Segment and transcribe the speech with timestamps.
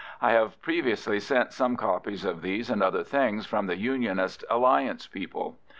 [0.19, 5.05] I have previously sent some copies of these and other things from the Unionist Alliance
[5.05, 5.59] people.